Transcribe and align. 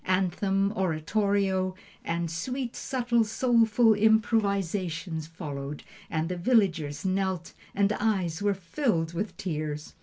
Anthem, 0.07 0.73
oratorio, 0.75 1.75
and 2.03 2.31
sweet, 2.31 2.75
subtle, 2.75 3.23
soulful 3.23 3.93
improvisation 3.93 5.21
followed, 5.21 5.83
and 6.09 6.27
the 6.27 6.37
villagers 6.37 7.05
knelt, 7.05 7.53
and 7.75 7.93
eyes 7.93 8.41
were 8.41 8.55
filled 8.55 9.13
with 9.13 9.37
tears. 9.37 9.93